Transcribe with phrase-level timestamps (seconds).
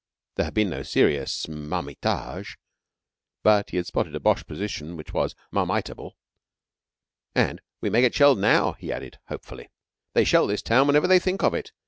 [0.33, 2.57] There had been no serious marmitage,
[3.45, 6.13] and he had spotted a Boche position which was marmitable.
[7.35, 9.69] "And we may get shelled now," he added, hopefully.
[10.15, 11.71] "They shell this town whenever they think of it.